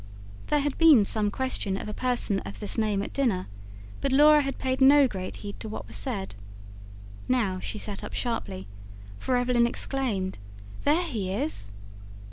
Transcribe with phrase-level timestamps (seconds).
[0.47, 3.45] There had been some question of a person of this name at dinner;
[4.01, 6.33] but Laura had paid no great heed to what was said.
[7.27, 8.67] Now, she sat up sharply,
[9.19, 10.39] for Evelyn exclaimed:
[10.85, 11.69] "There he is!"